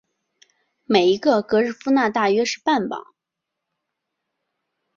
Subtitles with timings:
[0.85, 3.13] 每一个格日夫纳大约是半磅。